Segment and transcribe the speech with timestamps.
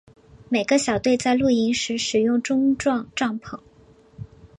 [0.49, 3.59] 每个小队在露营时使用钟状帐篷。